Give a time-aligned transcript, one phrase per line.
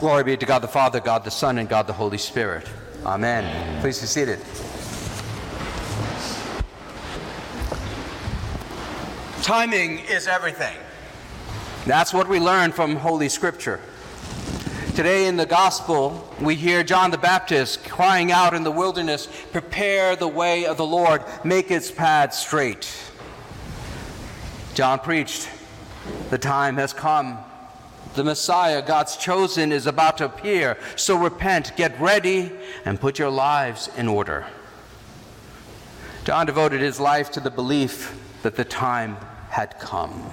[0.00, 2.66] Glory be to God the Father, God the Son, and God the Holy Spirit.
[3.04, 3.82] Amen.
[3.82, 4.38] Please be seated.
[9.42, 10.74] Timing is everything.
[11.84, 13.78] That's what we learn from Holy Scripture.
[14.94, 20.16] Today in the Gospel, we hear John the Baptist crying out in the wilderness, Prepare
[20.16, 22.90] the way of the Lord, make its path straight.
[24.72, 25.50] John preached,
[26.30, 27.36] The time has come.
[28.14, 30.76] The Messiah, God's chosen, is about to appear.
[30.96, 32.52] So repent, get ready,
[32.84, 34.46] and put your lives in order.
[36.24, 39.16] John devoted his life to the belief that the time
[39.50, 40.30] had come.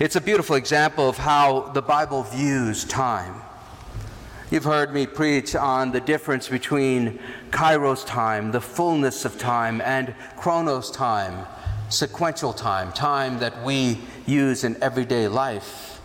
[0.00, 3.42] It's a beautiful example of how the Bible views time.
[4.50, 7.18] You've heard me preach on the difference between
[7.50, 11.46] kairos time, the fullness of time, and chronos time,
[11.90, 15.97] sequential time, time that we use in everyday life.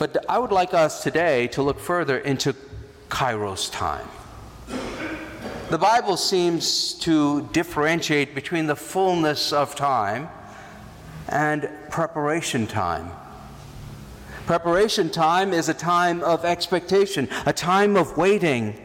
[0.00, 2.54] But I would like us today to look further into
[3.10, 4.08] kairos time.
[5.68, 10.30] The Bible seems to differentiate between the fullness of time
[11.28, 13.10] and preparation time.
[14.46, 18.80] Preparation time is a time of expectation, a time of waiting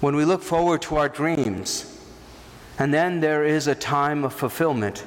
[0.00, 2.00] when we look forward to our dreams.
[2.78, 5.00] And then there is a time of fulfillment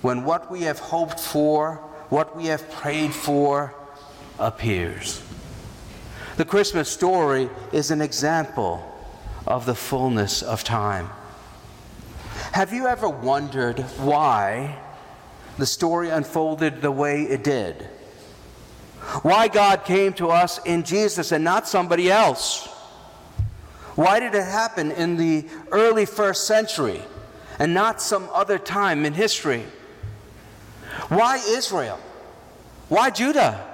[0.00, 1.74] when what we have hoped for,
[2.08, 3.74] what we have prayed for,
[4.38, 5.22] appears.
[6.36, 8.84] The Christmas story is an example
[9.46, 11.10] of the fullness of time.
[12.52, 14.78] Have you ever wondered why
[15.58, 17.88] the story unfolded the way it did?
[19.22, 22.66] Why God came to us in Jesus and not somebody else?
[23.94, 27.02] Why did it happen in the early first century
[27.58, 29.64] and not some other time in history?
[31.08, 31.98] Why Israel?
[32.88, 33.67] Why Judah?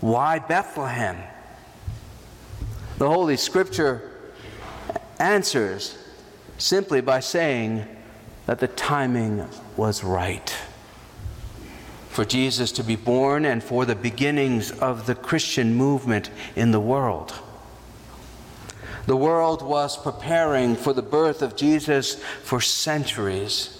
[0.00, 1.18] Why Bethlehem?
[2.98, 4.10] The Holy Scripture
[5.18, 5.96] answers
[6.58, 7.86] simply by saying
[8.46, 10.54] that the timing was right
[12.18, 16.80] for Jesus to be born and for the beginnings of the Christian movement in the
[16.80, 17.32] world.
[19.06, 23.77] The world was preparing for the birth of Jesus for centuries.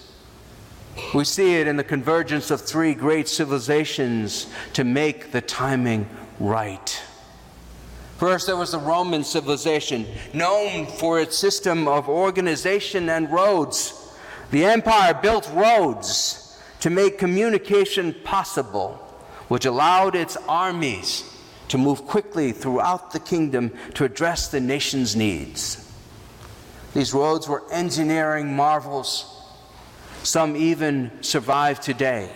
[1.14, 7.02] We see it in the convergence of three great civilizations to make the timing right.
[8.18, 10.04] First, there was the Roman civilization,
[10.34, 14.12] known for its system of organization and roads.
[14.50, 18.94] The empire built roads to make communication possible,
[19.46, 21.24] which allowed its armies
[21.68, 25.88] to move quickly throughout the kingdom to address the nation's needs.
[26.94, 29.37] These roads were engineering marvels.
[30.22, 32.30] Some even survive today.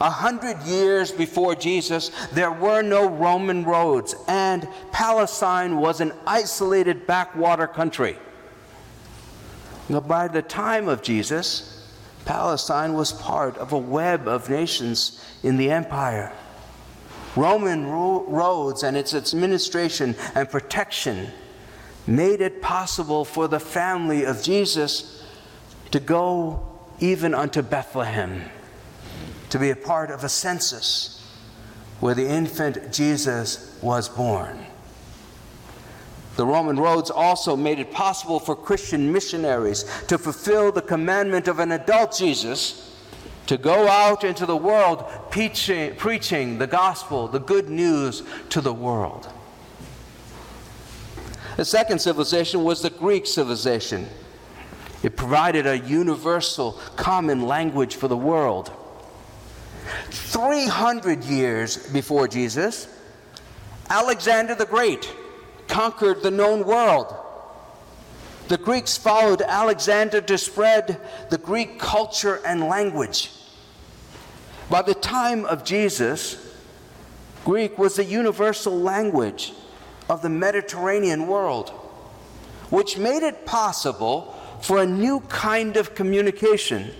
[0.00, 7.06] A hundred years before Jesus, there were no Roman roads, and Palestine was an isolated
[7.06, 8.18] backwater country.
[9.88, 11.72] But by the time of Jesus,
[12.26, 16.32] Palestine was part of a web of nations in the empire.
[17.36, 21.28] Roman ro- roads and its administration and protection
[22.06, 25.25] made it possible for the family of Jesus
[25.90, 26.66] to go
[26.98, 28.42] even unto Bethlehem
[29.50, 31.12] to be a part of a census
[32.00, 34.66] where the infant Jesus was born.
[36.36, 41.58] The Roman roads also made it possible for Christian missionaries to fulfill the commandment of
[41.58, 42.94] an adult Jesus
[43.46, 48.74] to go out into the world preaching, preaching the gospel, the good news to the
[48.74, 49.28] world.
[51.56, 54.06] The second civilization was the Greek civilization.
[55.02, 58.72] It provided a universal, common language for the world.
[60.10, 62.88] 300 years before Jesus,
[63.88, 65.10] Alexander the Great
[65.68, 67.14] conquered the known world.
[68.48, 73.32] The Greeks followed Alexander to spread the Greek culture and language.
[74.70, 76.54] By the time of Jesus,
[77.44, 79.52] Greek was the universal language
[80.08, 81.70] of the Mediterranean world,
[82.70, 84.35] which made it possible
[84.66, 86.90] for a new kind of communication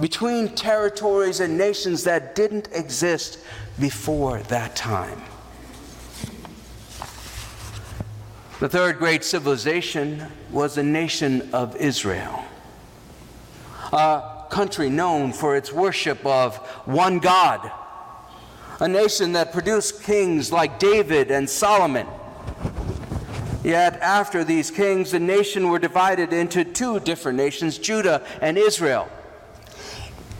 [0.00, 3.38] between territories and nations that didn't exist
[3.78, 5.22] before that time.
[8.58, 12.44] The third great civilization was the nation of Israel,
[13.92, 17.70] a country known for its worship of one God,
[18.80, 22.08] a nation that produced kings like David and Solomon.
[23.66, 29.08] Yet, after these kings, the nation were divided into two different nations Judah and Israel.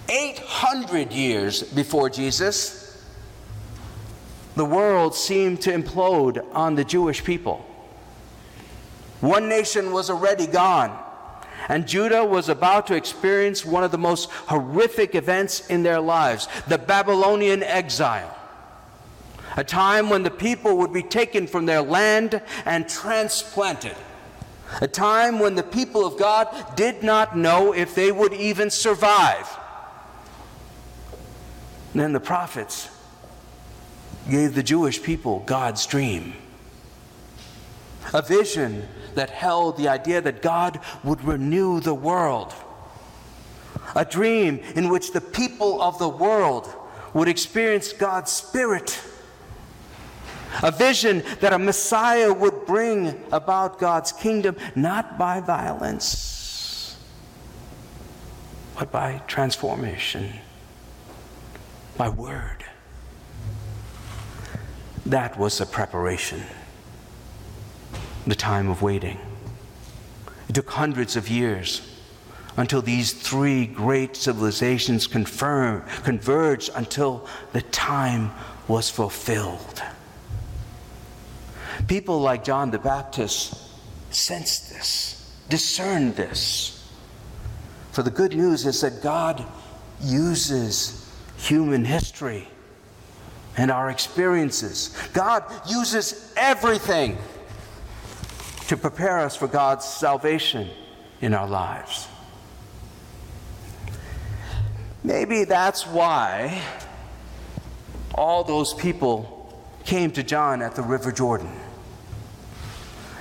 [0.08, 3.04] 800 years before Jesus,
[4.54, 7.66] the world seemed to implode on the Jewish people.
[9.20, 10.96] One nation was already gone,
[11.68, 16.46] and Judah was about to experience one of the most horrific events in their lives
[16.68, 18.35] the Babylonian exile.
[19.56, 23.96] A time when the people would be taken from their land and transplanted.
[24.80, 29.48] A time when the people of God did not know if they would even survive.
[31.92, 32.90] And then the prophets
[34.28, 36.34] gave the Jewish people God's dream.
[38.12, 42.52] A vision that held the idea that God would renew the world.
[43.94, 46.68] A dream in which the people of the world
[47.14, 49.00] would experience God's Spirit.
[50.62, 56.96] A vision that a Messiah would bring about God's kingdom not by violence,
[58.78, 60.32] but by transformation,
[61.96, 62.64] by word.
[65.04, 66.42] That was the preparation,
[68.26, 69.18] the time of waiting.
[70.48, 71.82] It took hundreds of years
[72.56, 78.32] until these three great civilizations confirm, converged until the time
[78.66, 79.82] was fulfilled.
[81.86, 83.54] People like John the Baptist
[84.10, 86.72] sensed this, discerned this.
[87.92, 89.44] For the good news is that God
[90.02, 92.48] uses human history
[93.56, 94.96] and our experiences.
[95.12, 97.16] God uses everything
[98.68, 100.68] to prepare us for God's salvation
[101.20, 102.08] in our lives.
[105.04, 106.60] Maybe that's why
[108.14, 109.32] all those people
[109.84, 111.52] came to John at the River Jordan.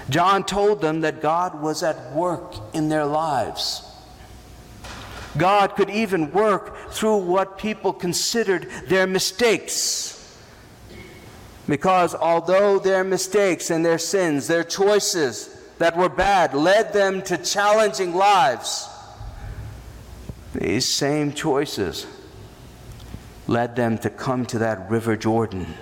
[0.09, 3.81] John told them that God was at work in their lives.
[5.37, 10.11] God could even work through what people considered their mistakes.
[11.67, 15.49] Because although their mistakes and their sins, their choices
[15.79, 18.87] that were bad, led them to challenging lives,
[20.53, 22.07] these same choices
[23.47, 25.75] led them to come to that river Jordan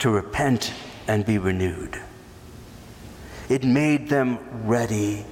[0.00, 0.72] to repent
[1.06, 2.00] and be renewed.
[3.50, 5.26] It made them ready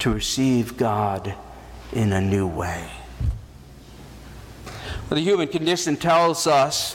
[0.00, 1.34] to receive God
[1.90, 2.90] in a new way.
[4.66, 6.94] Well, the human condition tells us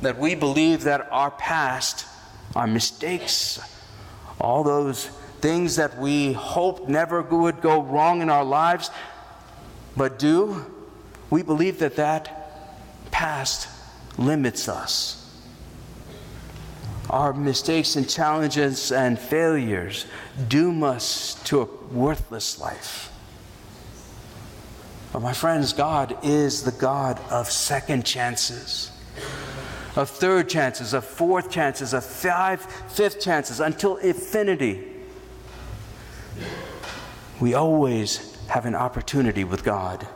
[0.00, 2.06] that we believe that our past,
[2.54, 3.60] our mistakes,
[4.40, 5.08] all those
[5.42, 8.90] things that we hoped never would go wrong in our lives,
[9.94, 10.64] but do,
[11.28, 13.68] we believe that that past
[14.16, 15.25] limits us.
[17.16, 20.04] Our mistakes and challenges and failures
[20.48, 23.10] doom us to a worthless life.
[25.14, 28.92] But my friends, God is the God of second chances
[29.96, 34.86] of third chances, of fourth chances, of five, fifth chances, until infinity.
[37.40, 40.06] We always have an opportunity with God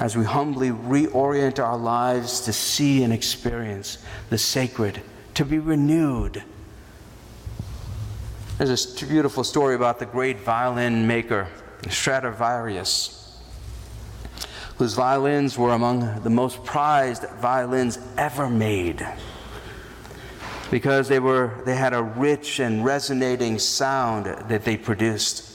[0.00, 3.98] as we humbly reorient our lives to see and experience
[4.30, 5.02] the sacred,
[5.34, 6.42] to be renewed.
[8.58, 11.48] There's a beautiful story about the great violin maker,
[11.88, 13.22] Stradivarius
[14.82, 19.06] whose violins were among the most prized violins ever made
[20.72, 25.48] because they, were, they had a rich and resonating sound that they produced.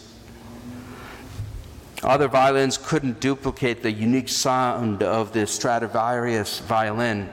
[2.04, 7.30] Other violins couldn't duplicate the unique sound of the Stradivarius violin.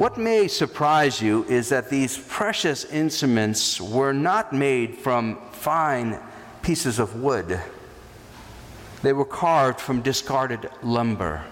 [0.00, 6.18] What may surprise you is that these precious instruments were not made from fine
[6.62, 7.60] pieces of wood.
[9.02, 11.44] They were carved from discarded lumber.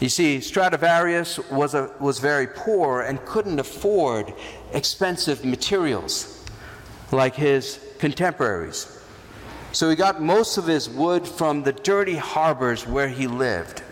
[0.00, 4.32] You see, Stradivarius was, a, was very poor and couldn't afford
[4.72, 6.42] expensive materials
[7.12, 8.98] like his contemporaries.
[9.72, 13.82] So he got most of his wood from the dirty harbors where he lived.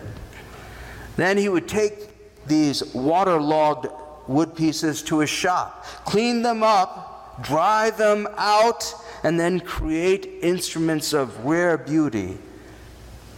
[1.15, 2.06] Then he would take
[2.47, 3.87] these waterlogged
[4.27, 11.13] wood pieces to a shop, clean them up, dry them out, and then create instruments
[11.13, 12.37] of rare beauty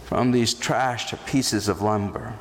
[0.04, 2.34] from these trashed pieces of lumber.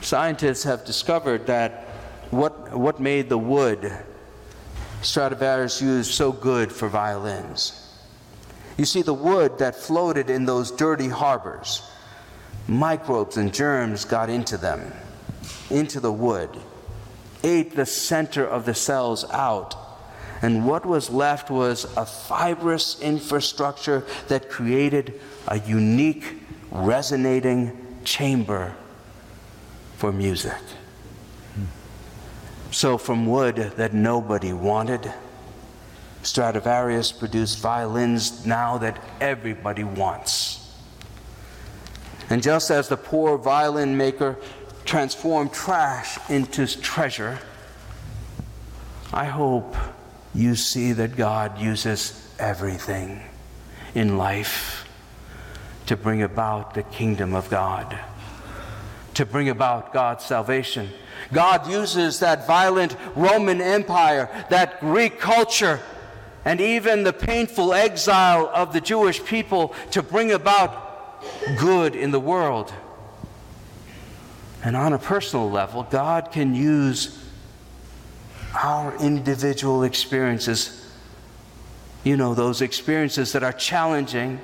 [0.00, 1.84] Scientists have discovered that
[2.30, 3.92] what, what made the wood
[5.02, 7.78] Stradivarius used so good for violins.
[8.78, 11.82] You see, the wood that floated in those dirty harbors,
[12.68, 14.92] microbes and germs got into them,
[15.70, 16.50] into the wood,
[17.42, 19.76] ate the center of the cells out,
[20.42, 26.40] and what was left was a fibrous infrastructure that created a unique,
[26.72, 28.74] resonating chamber
[29.96, 30.58] for music.
[32.72, 35.12] So, from wood that nobody wanted,
[36.22, 40.61] Stradivarius produced violins now that everybody wants.
[42.32, 44.38] And just as the poor violin maker
[44.86, 47.38] transformed trash into treasure,
[49.12, 49.76] I hope
[50.34, 53.20] you see that God uses everything
[53.94, 54.88] in life
[55.84, 57.98] to bring about the kingdom of God,
[59.12, 60.88] to bring about God's salvation.
[61.34, 65.80] God uses that violent Roman Empire, that Greek culture,
[66.46, 70.81] and even the painful exile of the Jewish people to bring about
[71.58, 72.72] good in the world.
[74.64, 77.18] And on a personal level, God can use
[78.54, 80.86] our individual experiences.
[82.04, 84.40] You know, those experiences that are challenging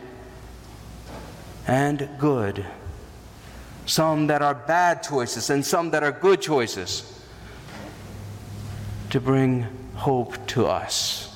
[1.66, 2.64] and good.
[3.86, 7.14] Some that are bad choices and some that are good choices.
[9.10, 11.34] To bring hope to us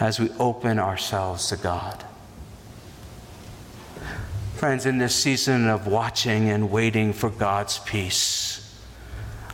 [0.00, 2.05] as we open ourselves to God.
[4.56, 8.74] Friends, in this season of watching and waiting for God's peace,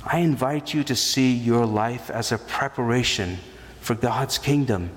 [0.04, 3.38] I invite you to see your life as a preparation
[3.80, 4.90] for God's kingdom.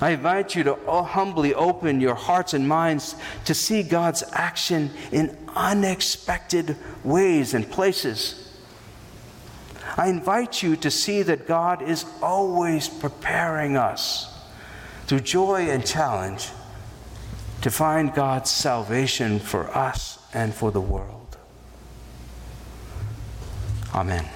[0.00, 3.14] I invite you to oh, humbly open your hearts and minds
[3.44, 8.58] to see God's action in unexpected ways and places.
[9.96, 14.36] I invite you to see that God is always preparing us
[15.06, 16.50] through joy and challenge
[17.64, 21.38] to find God's salvation for us and for the world.
[23.94, 24.28] Amen.